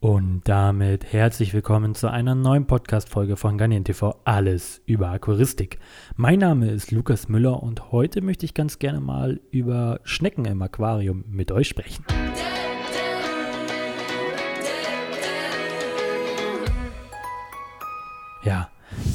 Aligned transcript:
Und 0.00 0.42
damit 0.44 1.12
herzlich 1.12 1.52
willkommen 1.54 1.96
zu 1.96 2.08
einer 2.08 2.36
neuen 2.36 2.68
Podcast-Folge 2.68 3.36
von 3.36 3.58
Garnier 3.58 3.82
TV 3.82 4.14
Alles 4.22 4.80
über 4.86 5.08
Aquaristik. 5.10 5.80
Mein 6.14 6.38
Name 6.38 6.70
ist 6.70 6.92
Lukas 6.92 7.28
Müller 7.28 7.60
und 7.64 7.90
heute 7.90 8.22
möchte 8.22 8.46
ich 8.46 8.54
ganz 8.54 8.78
gerne 8.78 9.00
mal 9.00 9.40
über 9.50 9.98
Schnecken 10.04 10.44
im 10.44 10.62
Aquarium 10.62 11.24
mit 11.28 11.50
euch 11.50 11.66
sprechen. 11.66 12.04
Ja, 12.08 12.67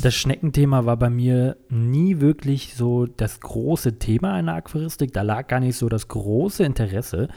das 0.03 0.15
Schneckenthema 0.15 0.85
war 0.85 0.97
bei 0.97 1.09
mir 1.09 1.55
nie 1.69 2.19
wirklich 2.19 2.75
so 2.75 3.05
das 3.05 3.39
große 3.39 3.99
Thema 3.99 4.37
in 4.37 4.47
der 4.47 4.55
Aquaristik. 4.55 5.13
Da 5.13 5.21
lag 5.21 5.47
gar 5.47 5.61
nicht 5.61 5.77
so 5.77 5.87
das 5.87 6.09
große 6.09 6.61
Interesse. 6.65 7.29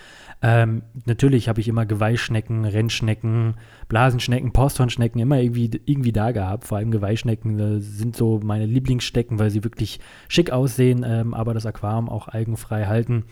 Ähm, 0.42 0.82
natürlich 1.04 1.48
habe 1.48 1.60
ich 1.60 1.68
immer 1.68 1.86
Geweihschnecken, 1.86 2.64
Rennschnecken, 2.64 3.54
Blasenschnecken, 3.88 4.52
Posthornschnecken 4.52 5.20
immer 5.20 5.38
irgendwie, 5.38 5.80
irgendwie 5.84 6.10
da 6.10 6.32
gehabt. 6.32 6.64
Vor 6.64 6.78
allem 6.78 6.90
Geweihschnecken 6.90 7.58
äh, 7.60 7.80
sind 7.80 8.16
so 8.16 8.40
meine 8.42 8.66
Lieblingsschnecken, 8.66 9.38
weil 9.38 9.50
sie 9.50 9.62
wirklich 9.62 10.00
schick 10.26 10.50
aussehen, 10.50 11.04
ähm, 11.06 11.34
aber 11.34 11.54
das 11.54 11.66
Aquarium 11.66 12.08
auch 12.08 12.26
algenfrei 12.26 12.86
halten. 12.86 13.26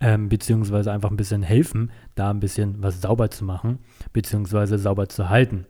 Ähm, 0.00 0.28
beziehungsweise 0.28 0.90
einfach 0.90 1.10
ein 1.10 1.16
bisschen 1.16 1.42
helfen, 1.42 1.92
da 2.16 2.30
ein 2.30 2.40
bisschen 2.40 2.82
was 2.82 3.02
sauber 3.02 3.30
zu 3.30 3.44
machen, 3.44 3.78
beziehungsweise 4.12 4.78
sauber 4.78 5.08
zu 5.08 5.28
halten. 5.28 5.66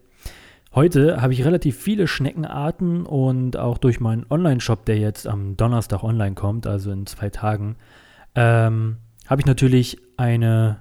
Heute 0.73 1.21
habe 1.21 1.33
ich 1.33 1.45
relativ 1.45 1.77
viele 1.77 2.07
Schneckenarten 2.07 3.05
und 3.05 3.57
auch 3.57 3.77
durch 3.77 3.99
meinen 3.99 4.25
Online-Shop, 4.31 4.85
der 4.85 4.99
jetzt 4.99 5.27
am 5.27 5.57
Donnerstag 5.57 6.05
online 6.05 6.37
kommt, 6.37 6.65
also 6.69 6.93
in 6.93 7.07
zwei 7.07 7.29
Tagen, 7.29 7.75
ähm, 8.37 8.99
habe 9.27 9.41
ich 9.41 9.47
natürlich 9.47 9.99
eine 10.17 10.79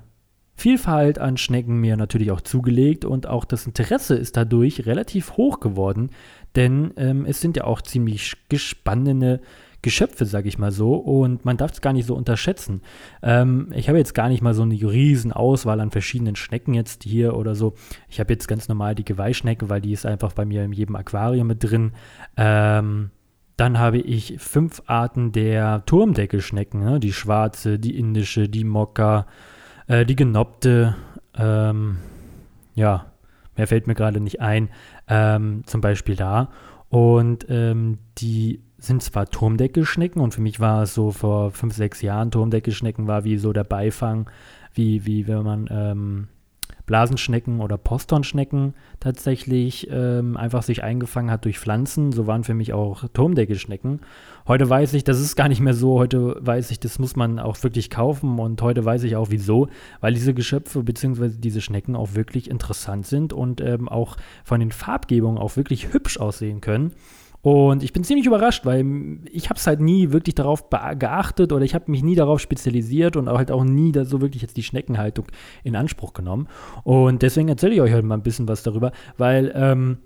Vielfalt 0.54 1.18
an 1.18 1.38
Schnecken 1.38 1.78
mir 1.78 1.98
natürlich 1.98 2.30
auch 2.30 2.42
zugelegt 2.42 3.04
und 3.04 3.26
auch 3.26 3.46
das 3.46 3.66
Interesse 3.66 4.16
ist 4.16 4.38
dadurch 4.38 4.86
relativ 4.86 5.38
hoch 5.38 5.60
geworden, 5.60 6.12
denn 6.56 6.92
ähm, 6.98 7.26
es 7.26 7.42
sind 7.42 7.58
ja 7.58 7.64
auch 7.64 7.82
ziemlich 7.82 8.36
gespannene 8.50 9.40
Geschöpfe, 9.82 10.26
sage 10.26 10.50
ich 10.50 10.58
mal 10.58 10.72
so, 10.72 10.96
und 10.96 11.46
man 11.46 11.58
darf 11.58 11.72
es 11.72 11.82
gar 11.82 11.94
nicht 11.94 12.06
so 12.06 12.16
unterschätzen. 12.16 12.82
Ähm, 13.24 13.72
ich 13.74 13.88
habe 13.88 13.98
jetzt 13.98 14.14
gar 14.14 14.28
nicht 14.28 14.42
mal 14.42 14.54
so 14.54 14.64
eine 14.64 14.76
riesen 14.76 15.32
Auswahl 15.32 15.80
an 15.80 15.92
verschiedenen 15.92 16.36
Schnecken 16.36 16.74
jetzt 16.74 17.04
hier 17.04 17.36
oder 17.36 17.56
so. 17.56 17.76
Ich 18.10 18.20
habe 18.20 18.34
jetzt 18.34 18.48
ganz 18.48 18.68
normal 18.68 18.96
die 18.96 19.06
Geweihschnecke, 19.06 19.70
weil 19.70 19.82
die 19.82 19.94
ist 19.94 20.06
einfach 20.06 20.34
bei 20.34 20.46
mir 20.46 20.64
in 20.64 20.74
jedem 20.74 20.96
Aquarium 20.96 21.48
mit 21.48 21.64
drin. 21.64 21.94
Ähm, 22.36 23.12
dann 23.56 23.78
habe 23.78 24.00
ich 24.00 24.36
fünf 24.38 24.82
Arten 24.86 25.32
der 25.32 25.86
Turmdeckelschnecken, 25.86 26.82
ne? 26.82 27.00
die 27.00 27.14
schwarze, 27.14 27.78
die 27.78 27.98
indische, 27.98 28.48
die 28.48 28.64
Mokka, 28.64 29.28
äh, 29.88 30.06
die 30.06 30.16
genoppte, 30.16 30.96
ähm, 31.38 31.98
ja, 32.76 33.12
mehr 33.58 33.68
fällt 33.68 33.88
mir 33.88 33.96
gerade 33.96 34.22
nicht 34.22 34.40
ein, 34.40 34.70
ähm, 35.08 35.64
zum 35.66 35.82
Beispiel 35.82 36.16
da. 36.16 36.50
Und 36.90 37.46
ähm, 37.50 38.00
die 38.18 38.64
sind 38.80 39.04
zwar 39.04 39.30
Turmdeckelschnecken 39.30 40.22
und 40.22 40.34
für 40.34 40.42
mich 40.42 40.60
war 40.60 40.84
es 40.84 40.94
so 40.94 41.12
vor 41.12 41.52
fünf, 41.52 41.76
sechs 41.76 42.02
Jahren, 42.02 42.32
Turmdeckelschnecken 42.32 43.08
war 43.08 43.24
wie 43.24 43.38
so 43.38 43.54
der 43.54 43.64
Beifang, 43.64 44.30
wie, 44.74 45.06
wie 45.06 45.28
wenn 45.28 45.44
man 45.44 45.70
ähm, 45.72 46.28
Blasenschnecken 46.90 47.62
oder 47.62 47.78
Posthornschnecken 47.78 48.74
tatsächlich 49.00 49.88
ähm, 49.92 50.36
einfach 50.36 50.64
sich 50.64 50.84
eingefangen 50.84 51.30
hat 51.30 51.46
durch 51.46 51.60
Pflanzen. 51.60 52.12
So 52.12 52.26
waren 52.26 52.44
für 52.44 52.56
mich 52.56 52.74
auch 52.74 53.08
Turmdeckelschnecken. 53.14 54.00
Heute 54.48 54.68
weiß 54.68 54.96
ich, 54.96 55.04
das 55.04 55.20
ist 55.20 55.36
gar 55.36 55.50
nicht 55.50 55.62
mehr 55.62 55.76
so. 55.76 56.00
Heute 56.00 56.38
weiß 56.40 56.72
ich, 56.72 56.80
das 56.80 56.98
muss 56.98 57.16
man 57.16 57.38
auch 57.38 57.62
wirklich 57.62 57.92
kaufen. 57.92 58.40
Und 58.40 58.60
heute 58.64 58.84
weiß 58.84 59.04
ich 59.04 59.16
auch 59.16 59.30
wieso, 59.30 59.68
weil 60.02 60.16
diese 60.16 60.34
Geschöpfe 60.34 60.82
bzw. 60.82 61.30
diese 61.38 61.62
Schnecken 61.62 61.96
auch 61.96 62.16
wirklich 62.16 62.50
interessant 62.50 63.06
sind 63.06 63.34
und 63.34 63.62
ähm, 63.62 63.88
auch 63.88 64.18
von 64.44 64.60
den 64.60 64.72
Farbgebungen 64.72 65.38
auch 65.38 65.58
wirklich 65.58 65.94
hübsch 65.94 66.18
aussehen 66.18 66.60
können. 66.60 66.94
Und 67.42 67.84
ich 67.84 67.94
bin 67.94 68.04
ziemlich 68.04 68.26
überrascht, 68.26 68.66
weil 68.66 68.86
ich 69.32 69.50
habe 69.50 69.58
es 69.58 69.66
halt 69.66 69.80
nie 69.80 70.12
wirklich 70.12 70.36
darauf 70.36 70.70
geachtet 70.70 71.54
oder 71.54 71.64
ich 71.64 71.74
habe 71.74 71.90
mich 71.90 72.04
nie 72.04 72.16
darauf 72.16 72.40
spezialisiert 72.42 73.16
und 73.16 73.30
auch 73.30 73.38
halt 73.38 73.52
auch 73.52 73.64
nie 73.64 73.94
so 74.04 74.20
wirklich 74.20 74.42
jetzt 74.42 74.58
die 74.58 74.64
Schneckenhaltung 74.64 75.26
in 75.64 75.76
Anspruch 75.76 76.14
genommen. 76.14 76.48
Und 76.84 77.22
deswegen 77.22 77.48
erzähle 77.48 77.76
ich 77.76 77.82
euch 77.82 77.94
heute 77.94 78.06
mal 78.06 78.16
ein 78.16 78.24
bisschen 78.24 78.48
was 78.48 78.64
darüber, 78.64 78.92
weil 79.18 79.54
ähm, 79.56 80.00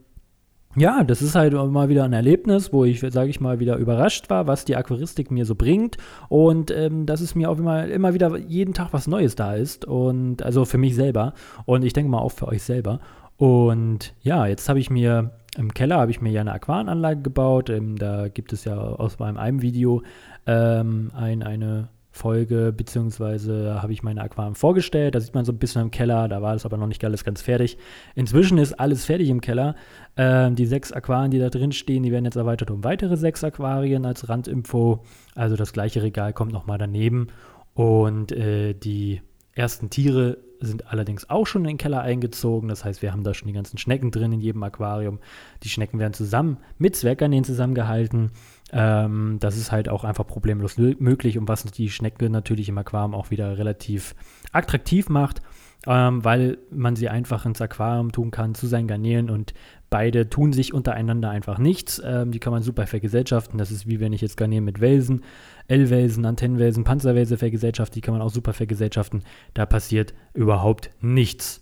ja, 0.76 1.04
das 1.04 1.22
ist 1.22 1.36
halt 1.36 1.54
mal 1.54 1.90
wieder 1.90 2.04
ein 2.04 2.14
Erlebnis, 2.14 2.74
wo 2.74 2.84
ich, 2.84 3.00
sage 3.00 3.30
ich 3.30 3.40
mal, 3.40 3.60
wieder 3.60 3.78
überrascht 3.78 4.30
war, 4.30 4.48
was 4.48 4.66
die 4.66 4.76
Aquaristik 4.76 5.30
mir 5.30 5.46
so 5.46 5.56
bringt 5.56 5.98
und 6.30 6.72
ähm, 6.72 7.06
dass 7.06 7.22
es 7.22 7.36
mir 7.36 7.50
auch 7.50 7.60
immer, 7.60 7.88
immer 7.88 8.14
wieder 8.14 8.38
jeden 8.38 8.74
Tag 8.74 8.90
was 8.92 9.08
Neues 9.08 9.36
da 9.36 9.54
ist 9.54 9.86
und 9.86 10.42
also 10.42 10.66
für 10.66 10.80
mich 10.80 10.96
selber 10.96 11.34
und 11.66 11.84
ich 11.84 11.94
denke 11.94 12.10
mal 12.10 12.20
auch 12.20 12.32
für 12.32 12.48
euch 12.48 12.64
selber. 12.64 13.00
Und 13.38 14.14
ja, 14.22 14.48
jetzt 14.48 14.70
habe 14.70 14.80
ich 14.80 14.90
mir 14.90 15.32
im 15.58 15.74
Keller 15.74 15.98
habe 15.98 16.12
ich 16.12 16.22
mir 16.22 16.32
ja 16.32 16.42
eine 16.42 16.54
Aquaranlage 16.54 17.22
gebaut. 17.22 17.70
Ähm, 17.70 17.98
da 17.98 18.28
gibt 18.28 18.54
es 18.54 18.66
ja 18.66 18.78
aus 18.78 19.20
meinem 19.20 19.38
einem 19.38 19.62
Video 19.62 20.02
ähm, 20.46 21.12
ein, 21.14 21.44
eine 21.44 21.90
Folge, 22.14 22.72
beziehungsweise 22.76 23.82
habe 23.82 23.92
ich 23.92 24.04
meine 24.04 24.22
Aquarien 24.22 24.54
vorgestellt. 24.54 25.16
Da 25.16 25.20
sieht 25.20 25.34
man 25.34 25.46
so 25.46 25.52
ein 25.52 25.58
bisschen 25.58 25.82
im 25.82 25.92
Keller, 25.92 26.28
da 26.28 26.44
war 26.44 26.54
es 26.54 26.64
aber 26.64 26.78
noch 26.78 26.88
nicht 26.88 27.04
alles 27.04 27.24
ganz 27.24 27.42
fertig. 27.42 27.78
Inzwischen 28.14 28.60
ist 28.60 28.74
alles 28.74 29.06
fertig 29.06 29.30
im 29.30 29.42
Keller. 29.42 29.76
Ähm, 30.16 30.56
die 30.56 30.68
sechs 30.68 30.92
Aquarien, 30.92 31.32
die 31.32 31.40
da 31.40 31.50
drin 31.50 31.72
stehen, 31.72 32.04
die 32.04 32.12
werden 32.12 32.26
jetzt 32.26 32.36
erweitert 32.36 32.70
um 32.70 32.84
weitere 32.84 33.18
sechs 33.18 33.44
Aquarien 33.44 34.06
als 34.06 34.30
Randinfo. 34.30 35.04
Also 35.34 35.56
das 35.56 35.74
gleiche 35.74 36.04
Regal 36.04 36.34
kommt 36.34 36.54
nochmal 36.54 36.78
daneben. 36.78 37.28
Und 37.74 38.32
äh, 38.32 38.76
die 38.76 39.22
ersten 39.56 39.90
Tiere 39.90 40.38
sind 40.68 40.92
allerdings 40.92 41.30
auch 41.30 41.46
schon 41.46 41.64
in 41.64 41.70
den 41.70 41.78
Keller 41.78 42.02
eingezogen. 42.02 42.70
Das 42.70 42.86
heißt, 42.86 43.02
wir 43.02 43.12
haben 43.12 43.24
da 43.24 43.34
schon 43.34 43.48
die 43.48 43.54
ganzen 43.54 43.78
Schnecken 43.78 44.12
drin 44.12 44.32
in 44.32 44.42
jedem 44.42 44.64
Aquarium. 44.64 45.20
Die 45.64 45.70
Schnecken 45.70 46.00
werden 46.00 46.14
zusammen 46.14 46.58
mit 46.78 46.96
Zwerggarnelen 46.96 47.44
zusammengehalten. 47.44 48.32
Ähm, 48.72 49.38
das 49.40 49.58
ist 49.58 49.72
halt 49.72 49.90
auch 49.90 50.04
einfach 50.04 50.26
problemlos 50.26 50.78
möglich 50.78 51.38
und 51.38 51.48
was 51.48 51.64
die 51.64 51.90
Schnecke 51.90 52.30
natürlich 52.30 52.70
im 52.70 52.78
Aquarium 52.78 53.14
auch 53.14 53.30
wieder 53.30 53.58
relativ 53.58 54.16
attraktiv 54.52 55.10
macht, 55.10 55.42
ähm, 55.88 56.24
weil 56.24 56.58
man 56.70 56.96
sie 56.96 57.10
einfach 57.10 57.46
ins 57.46 57.62
Aquarium 57.62 58.12
tun 58.12 58.32
kann 58.32 58.56
zu 58.56 58.68
seinen 58.68 58.88
Garnelen 58.88 59.30
und 59.30 59.54
beide 59.90 60.30
tun 60.30 60.54
sich 60.54 60.74
untereinander 60.74 61.30
einfach 61.30 61.58
nichts. 61.58 62.02
Ähm, 62.04 62.32
die 62.32 62.40
kann 62.40 62.54
man 62.54 62.64
super 62.64 62.88
vergesellschaften. 62.88 63.58
Das 63.58 63.72
ist 63.72 63.88
wie 63.88 64.00
wenn 64.00 64.14
ich 64.14 64.22
jetzt 64.22 64.38
Garnelen 64.38 64.66
mit 64.66 64.80
Welsen, 64.80 65.24
L-Welsen, 65.68 66.26
Antennenwelsen, 66.26 66.84
Panzerwelse 66.84 67.38
vergesellschaft, 67.38 67.94
die 67.96 68.02
kann 68.02 68.14
man 68.14 68.22
auch 68.22 68.32
super 68.32 68.54
vergesellschaften. 68.54 69.24
Da 69.54 69.66
passiert 69.66 70.14
überhaupt 70.34 70.90
nichts. 71.02 71.62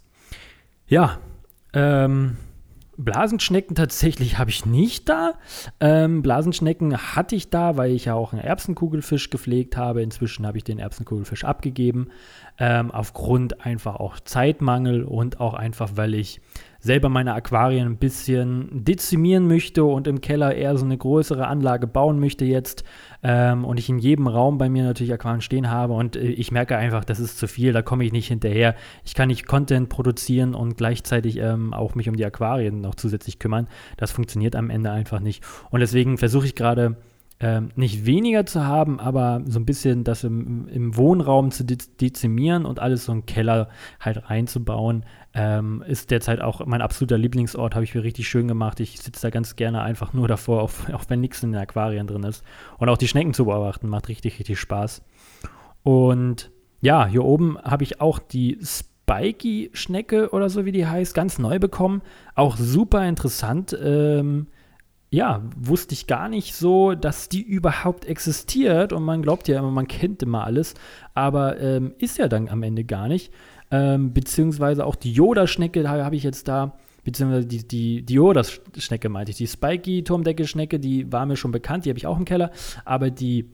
Ja, 0.88 1.20
ähm, 1.74 2.38
Blasenschnecken 2.98 3.76
tatsächlich 3.76 4.38
habe 4.38 4.50
ich 4.50 4.66
nicht 4.66 5.10
da. 5.10 5.34
Ähm, 5.80 6.22
Blasenschnecken 6.22 6.98
hatte 6.98 7.36
ich 7.36 7.50
da, 7.50 7.78
weil 7.78 7.92
ich 7.92 8.06
ja 8.06 8.16
auch 8.16 8.34
einen 8.34 8.42
Erbsenkugelfisch 8.42 9.30
gepflegt 9.30 9.78
habe. 9.78 10.02
Inzwischen 10.02 10.46
habe 10.46 10.58
ich 10.58 10.64
den 10.64 10.80
Erbsenkugelfisch 10.80 11.44
abgegeben. 11.44 12.10
Ähm, 12.58 12.92
aufgrund 12.92 13.66
einfach 13.66 13.96
auch 13.96 14.20
Zeitmangel 14.20 15.04
und 15.04 15.40
auch 15.40 15.54
einfach, 15.54 15.92
weil 15.96 16.14
ich 16.14 16.42
selber 16.82 17.10
meine 17.10 17.34
Aquarien 17.34 17.88
ein 17.88 17.98
bisschen 17.98 18.84
dezimieren 18.84 19.48
möchte 19.48 19.84
und 19.86 20.08
im 20.08 20.20
Keller 20.20 20.54
eher 20.54 20.76
so 20.76 20.84
eine 20.84 20.98
größere 20.98 21.48
Anlage 21.48 21.88
bauen 21.88 22.20
möchte 22.20 22.44
jetzt 22.44 22.84
ähm, 23.24 23.64
und 23.64 23.80
ich 23.80 23.88
in 23.88 24.00
jedem 24.00 24.28
Raum 24.28 24.58
bei 24.58 24.68
mir 24.68 24.84
natürlich 24.84 25.14
Aquarien 25.14 25.42
stehen 25.42 25.70
habe 25.70 25.94
und 25.94 26.16
äh, 26.16 26.22
ich 26.22 26.52
merke 26.52 26.76
einfach, 26.76 27.06
das 27.06 27.20
ist 27.20 27.38
zu 27.38 27.48
viel, 27.48 27.72
da 27.72 27.82
komme 27.84 28.04
ich 28.04 28.12
nicht 28.12 28.28
hinterher. 28.28 28.76
Ich 29.06 29.14
kann 29.14 29.28
nicht 29.28 29.46
Content 29.46 29.90
produzieren 29.90 30.56
und 30.56 30.76
gleichzeitig 30.76 31.38
ähm, 31.38 31.74
auch 31.74 31.96
mich 31.96 32.10
um 32.10 32.18
die 32.18 32.26
Aquarien 32.26 32.82
noch 32.82 32.96
zusätzlich 32.96 33.38
kümmern. 33.38 33.68
Das 33.98 34.12
funktioniert 34.12 34.56
am 34.56 34.70
Ende 34.70 34.92
einfach 34.92 35.20
nicht. 35.20 35.44
Und 35.70 35.82
deswegen 35.82 36.18
versuche 36.18 36.48
ich 36.48 36.56
gerade 36.56 36.98
ähm, 37.44 37.72
nicht 37.76 38.06
weniger 38.06 38.46
zu 38.46 38.66
haben, 38.66 39.00
aber 39.00 39.42
so 39.46 39.60
ein 39.60 39.66
bisschen 39.66 40.04
das 40.04 40.24
im, 40.24 40.68
im 40.68 40.96
Wohnraum 40.96 41.50
zu 41.50 41.66
de 41.66 41.78
dezimieren 42.00 42.66
und 42.66 42.80
alles 42.80 43.06
so 43.06 43.12
einen 43.12 43.26
Keller 43.26 43.68
halt 44.00 44.30
reinzubauen, 44.30 45.06
ähm, 45.34 45.84
ist 45.88 46.12
derzeit 46.12 46.40
auch 46.40 46.64
mein 46.68 46.84
absoluter 46.84 47.18
Lieblingsort, 47.18 47.74
habe 47.74 47.84
ich 47.84 47.96
mir 47.96 48.04
richtig 48.04 48.30
schön 48.30 48.48
gemacht. 48.48 48.80
Ich 48.80 49.00
sitze 49.00 49.24
da 49.24 49.30
ganz 49.32 49.56
gerne 49.56 49.82
einfach 49.82 50.14
nur 50.14 50.28
davor, 50.28 50.62
auch, 50.62 50.72
auch 50.94 51.06
wenn 51.08 51.20
nichts 51.20 51.42
in 51.42 51.54
den 51.54 51.62
Aquarien 51.62 52.06
drin 52.06 52.24
ist. 52.24 52.44
Und 52.78 52.90
auch 52.90 52.98
die 52.98 53.08
Schnecken 53.08 53.34
zu 53.34 53.46
beobachten 53.46 53.90
macht 53.90 54.08
richtig, 54.08 54.38
richtig 54.38 54.60
Spaß. 54.60 55.02
Und 55.82 56.52
ja, 56.80 57.08
hier 57.08 57.24
oben 57.24 57.58
habe 57.64 57.84
ich 57.84 58.02
auch 58.02 58.20
die 58.20 58.60
Spiky-Schnecke 58.62 60.30
oder 60.30 60.48
so, 60.50 60.66
wie 60.66 60.72
die 60.72 60.86
heißt, 60.86 61.16
ganz 61.16 61.40
neu 61.40 61.58
bekommen. 61.58 62.04
Auch 62.36 62.56
super 62.56 63.08
interessant. 63.08 63.76
Ähm, 63.84 64.46
ja, 65.14 65.44
wusste 65.58 65.94
ich 65.94 66.08
gar 66.08 66.30
nicht 66.30 66.56
so, 66.56 66.96
dass 66.96 67.28
die 67.28 67.42
überhaupt 67.42 68.06
existiert. 68.06 68.94
Und 68.94 69.04
man 69.04 69.22
glaubt 69.22 69.50
ja 69.50 69.60
immer, 69.60 69.70
man 69.70 69.88
kennt 69.88 70.24
immer 70.24 70.46
alles, 70.46 70.74
aber 71.14 71.60
ähm, 71.60 71.94
ist 71.98 72.18
ja 72.18 72.30
dann 72.30 72.48
am 72.48 72.64
Ende 72.64 72.86
gar 72.86 73.10
nicht. 73.10 73.32
Ähm, 73.72 74.14
beziehungsweise 74.14 74.86
auch 74.86 74.96
die 74.96 75.12
Yoda-Schnecke 75.12 75.88
habe 75.88 76.16
ich 76.16 76.24
jetzt 76.24 76.48
da, 76.48 76.78
beziehungsweise 77.04 77.46
die, 77.46 77.68
die, 77.68 78.06
die 78.06 78.14
Yoda-Schnecke 78.14 79.10
meinte 79.10 79.32
ich. 79.32 79.38
Die 79.38 79.48
Spiky-Turmdecke-Schnecke, 79.48 80.80
die 80.80 81.12
war 81.12 81.26
mir 81.26 81.36
schon 81.36 81.52
bekannt, 81.52 81.86
die 81.86 81.90
habe 81.90 82.00
ich 82.00 82.08
auch 82.08 82.18
im 82.18 82.26
Keller, 82.26 82.52
aber 82.86 83.12
die 83.12 83.50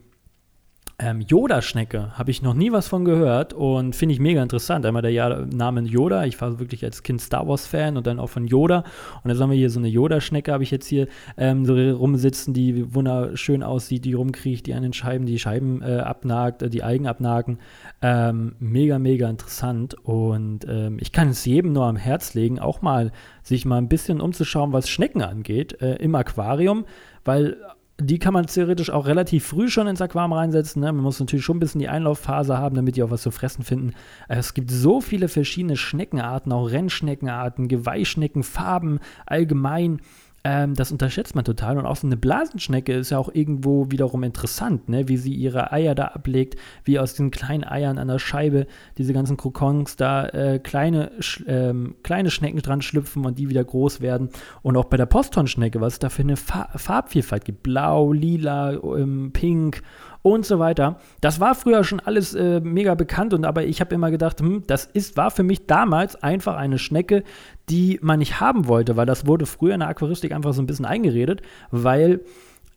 Ähm, 1.00 1.22
Yoda-Schnecke 1.22 2.18
habe 2.18 2.32
ich 2.32 2.42
noch 2.42 2.56
nie 2.56 2.72
was 2.72 2.88
von 2.88 3.06
gehört 3.06 3.54
und 3.54 3.96
finde 3.96 4.14
ich 4.14 4.20
mega 4.20 4.42
interessant. 4.42 4.84
Einmal 4.84 5.04
der 5.04 5.46
Name 5.46 5.82
Yoda. 5.82 6.26
Ich 6.26 6.42
war 6.42 6.58
wirklich 6.58 6.84
als 6.84 7.04
Kind 7.04 7.22
Star 7.22 7.48
Wars-Fan 7.48 7.98
und 7.98 8.08
dann 8.08 8.20
auch 8.20 8.32
von 8.32 8.48
Yoda. 8.48 8.84
Und 9.24 9.30
dann 9.30 9.40
haben 9.40 9.52
wir 9.52 9.58
hier 9.58 9.70
so 9.70 9.80
eine 9.80 9.90
Yoda-Schnecke, 9.90 10.52
habe 10.52 10.64
ich 10.64 10.72
jetzt 10.72 10.88
hier 10.88 11.08
ähm, 11.38 11.66
so 11.66 11.76
rumsitzen, 11.76 12.56
die 12.56 12.96
wunderschön 12.96 13.62
aussieht, 13.62 14.06
die 14.06 14.14
rumkriecht, 14.14 14.66
die 14.66 14.74
an 14.74 14.82
den 14.82 14.94
Scheiben 14.94 15.28
die 15.28 15.38
Scheiben 15.38 15.84
äh, 15.84 16.00
abnagt, 16.00 16.64
äh, 16.64 16.70
die 16.72 16.82
Eigen 16.82 17.06
abnagen. 17.06 17.60
Ähm, 18.02 18.56
mega, 18.58 18.98
mega 18.98 19.30
interessant. 19.30 19.94
Und 20.04 20.66
ähm, 20.68 20.98
ich 21.00 21.12
kann 21.12 21.30
es 21.30 21.46
jedem 21.46 21.74
nur 21.74 21.86
am 21.86 21.98
Herz 21.98 22.34
legen, 22.34 22.58
auch 22.58 22.82
mal 22.82 23.12
sich 23.44 23.66
mal 23.66 23.78
ein 23.78 23.88
bisschen 23.88 24.20
umzuschauen, 24.20 24.74
was 24.74 24.90
Schnecken 24.90 25.22
angeht, 25.22 25.80
äh, 25.80 25.98
im 25.98 26.16
Aquarium, 26.16 26.86
weil 27.24 27.58
die 28.00 28.20
kann 28.20 28.34
man 28.34 28.46
theoretisch 28.46 28.92
auch 28.92 29.08
relativ 29.08 29.48
früh 29.48 29.70
schon 29.70 29.88
ins 29.88 30.02
Aquarium 30.02 30.34
reinsetzen. 30.34 30.82
Ne? 30.82 30.92
Man 30.92 31.04
muss 31.04 31.20
natürlich 31.20 31.44
schon 31.44 31.58
ein 31.58 31.60
bisschen 31.60 31.80
die 31.80 31.90
Einlaufphase 31.90 32.58
haben, 32.58 32.76
damit 32.76 32.96
die 32.96 33.04
auch 33.04 33.10
was 33.10 33.24
zu 33.24 33.32
fressen 33.32 33.64
finden. 33.64 33.94
Es 34.28 34.54
gibt 34.54 34.70
so 34.70 35.02
viele 35.02 35.28
verschiedene 35.28 35.76
Schneckenarten, 35.76 36.52
auch 36.52 36.70
Rennschneckenarten, 36.70 37.68
Geweihschnecken, 37.68 38.44
Farben 38.44 39.00
allgemein. 39.26 40.02
Ähm, 40.48 40.76
das 40.76 40.94
unterschätzt 40.94 41.36
man 41.36 41.44
total. 41.44 41.78
Und 41.78 41.86
auch 41.86 41.98
so 41.98 42.08
eine 42.08 42.16
Blasenschnecke 42.16 42.94
ist 42.94 43.10
ja 43.10 43.18
auch 43.18 43.30
irgendwo 43.34 43.92
wiederum 43.92 44.24
interessant, 44.24 44.88
ne? 44.88 45.10
wie 45.10 45.18
sie 45.18 45.34
ihre 45.34 45.74
Eier 45.74 45.94
da 45.94 46.06
ablegt, 46.06 46.56
wie 46.86 47.00
aus 47.00 47.16
den 47.16 47.32
kleinen 47.32 47.66
Eiern 47.66 47.98
an 47.98 48.08
der 48.08 48.18
Scheibe 48.18 48.66
diese 48.98 49.12
ganzen 49.12 49.36
Krokons 49.36 49.98
da 49.98 50.26
äh, 50.28 50.60
kleine, 50.60 51.12
sch 51.20 51.44
ähm, 51.48 51.96
kleine 52.02 52.32
Schnecken 52.32 52.62
dran 52.62 52.82
schlüpfen 52.82 53.26
und 53.26 53.38
die 53.38 53.50
wieder 53.50 53.66
groß 53.66 54.00
werden. 54.00 54.30
Und 54.62 54.78
auch 54.78 54.86
bei 54.86 54.96
der 54.96 55.06
Posthornschnecke, 55.06 55.82
was 55.82 55.94
es 55.94 56.00
da 56.00 56.08
für 56.08 56.22
eine 56.22 56.38
Fa 56.38 56.70
Farbvielfalt 56.78 57.44
gibt. 57.44 57.64
Blau, 57.64 58.14
lila, 58.14 58.72
ähm, 58.72 59.32
pink 59.34 59.82
und 60.22 60.46
so 60.46 60.60
weiter. 60.60 61.00
Das 61.22 61.40
war 61.40 61.56
früher 61.56 61.84
schon 61.84 62.00
alles 62.00 62.34
äh, 62.34 62.60
mega 62.60 62.96
bekannt 62.96 63.34
und 63.34 63.46
aber 63.46 63.66
ich 63.66 63.82
habe 63.82 63.96
immer 63.96 64.12
gedacht, 64.12 64.40
hm, 64.40 64.64
das 64.68 64.86
ist, 64.86 65.18
war 65.18 65.32
für 65.32 65.44
mich 65.44 65.68
damals 65.68 66.22
einfach 66.22 66.56
eine 66.56 66.78
Schnecke, 66.78 67.24
die 67.70 68.00
man 68.02 68.20
nicht 68.20 68.40
haben 68.40 68.68
wollte, 68.68 68.96
weil 68.96 69.06
das 69.06 69.26
wurde 69.26 69.46
früher 69.46 69.74
in 69.74 69.82
der 69.82 69.90
Aquaristik 69.90 70.32
einfach 70.32 70.54
so 70.54 70.62
ein 70.62 70.68
bisschen 70.68 70.86
eingeredet, 70.86 71.42
weil 71.72 72.22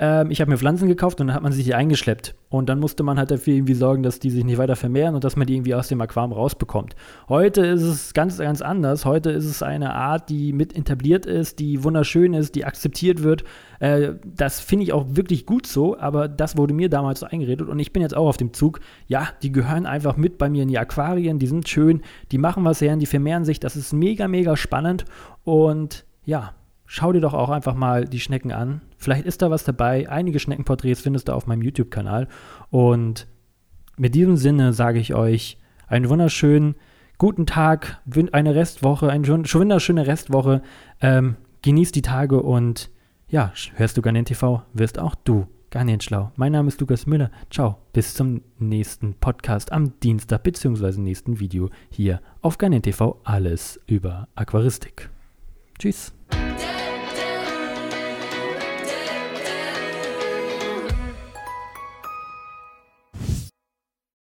ähm, 0.01 0.31
ich 0.31 0.41
habe 0.41 0.51
mir 0.51 0.57
Pflanzen 0.57 0.89
gekauft 0.89 1.21
und 1.21 1.27
dann 1.27 1.37
hat 1.37 1.43
man 1.43 1.53
sich 1.53 1.65
die 1.65 1.75
eingeschleppt. 1.75 2.35
Und 2.49 2.71
dann 2.71 2.81
musste 2.81 3.03
man 3.03 3.19
halt 3.19 3.31
dafür 3.31 3.55
irgendwie 3.55 3.75
sorgen, 3.75 4.03
dass 4.03 4.19
die 4.19 4.31
sich 4.31 4.45
nicht 4.45 4.57
weiter 4.57 4.75
vermehren 4.75 5.15
und 5.15 5.25
dass 5.25 5.37
man 5.37 5.47
die 5.47 5.55
irgendwie 5.55 5.75
aus 5.75 5.89
dem 5.89 6.01
Aquarium 6.01 6.33
rausbekommt. 6.33 6.97
Heute 7.29 7.67
ist 7.67 7.83
es 7.83 8.15
ganz, 8.15 8.39
ganz 8.39 8.63
anders. 8.63 9.05
Heute 9.05 9.31
ist 9.31 9.45
es 9.45 9.63
eine 9.63 9.95
Art, 9.95 10.31
die 10.31 10.55
mit 10.55 10.75
etabliert 10.75 11.27
ist, 11.27 11.59
die 11.59 11.85
wunderschön 11.85 12.33
ist, 12.33 12.55
die 12.55 12.65
akzeptiert 12.65 13.23
wird. 13.23 13.45
Äh, 13.79 14.15
das 14.25 14.61
finde 14.61 14.85
ich 14.85 14.95
auch 14.95 15.05
wirklich 15.11 15.45
gut 15.45 15.67
so, 15.67 15.99
aber 15.99 16.29
das 16.29 16.57
wurde 16.57 16.73
mir 16.73 16.89
damals 16.89 17.21
so 17.21 17.27
eingeredet 17.27 17.69
und 17.69 17.79
ich 17.79 17.93
bin 17.93 18.01
jetzt 18.01 18.17
auch 18.17 18.27
auf 18.27 18.39
dem 18.39 18.55
Zug. 18.55 18.81
Ja, 19.07 19.29
die 19.43 19.53
gehören 19.53 19.85
einfach 19.85 20.17
mit 20.17 20.39
bei 20.39 20.49
mir 20.49 20.63
in 20.63 20.69
die 20.71 20.79
Aquarien, 20.79 21.39
die 21.39 21.47
sind 21.47 21.69
schön, 21.69 22.01
die 22.33 22.39
machen 22.39 22.65
was 22.65 22.81
her, 22.81 22.97
die 22.97 23.05
vermehren 23.05 23.45
sich. 23.45 23.61
Das 23.61 23.77
ist 23.77 23.93
mega, 23.93 24.29
mega 24.29 24.57
spannend 24.57 25.05
und 25.45 26.07
ja, 26.25 26.55
schau 26.93 27.13
dir 27.13 27.21
doch 27.21 27.35
auch 27.35 27.51
einfach 27.51 27.77
mal 27.77 28.05
die 28.05 28.19
Schnecken 28.19 28.51
an. 28.51 28.81
Vielleicht 28.99 29.25
ist 29.25 29.43
da 29.43 29.51
was 29.51 29.63
dabei. 29.63 30.11
Einige 30.11 30.41
Schneckenporträts 30.41 31.01
findest 31.01 31.29
du 31.29 31.33
auf 31.33 31.47
meinem 31.47 31.63
YouTube-Kanal. 31.63 32.27
Und 32.69 33.29
mit 33.97 34.17
diesem 34.17 34.37
Sinne 34.37 34.73
sage 34.73 34.99
ich 34.99 35.15
euch 35.15 35.57
einen 35.87 36.09
wunderschönen 36.09 36.75
guten 37.17 37.47
Tag, 37.47 38.01
eine 38.33 38.57
Restwoche, 38.57 39.09
eine 39.09 39.25
wunderschöne 39.29 40.07
Restwoche. 40.09 40.63
Ähm, 41.01 41.37
genießt 41.63 41.95
die 41.95 42.03
Tage 42.03 42.43
und 42.43 42.91
ja, 43.29 43.53
hörst 43.77 43.97
du 43.97 44.03
Garnen 44.03 44.25
TV, 44.25 44.65
wirst 44.73 44.99
auch 44.99 45.15
du 45.15 45.47
Garnen 45.71 46.01
schlau. 46.01 46.33
Mein 46.35 46.51
Name 46.51 46.67
ist 46.67 46.81
Lukas 46.81 47.07
Müller. 47.07 47.31
Ciao, 47.51 47.79
bis 47.93 48.15
zum 48.15 48.43
nächsten 48.59 49.15
Podcast 49.15 49.71
am 49.71 50.01
Dienstag 50.01 50.43
bzw. 50.43 51.01
nächsten 51.01 51.39
Video 51.39 51.71
hier 51.89 52.21
auf 52.43 52.59
Garnen 52.59 52.83
TV. 52.83 53.21
Alles 53.23 53.79
über 53.87 54.27
Aquaristik. 54.35 55.09
Tschüss. 55.79 56.13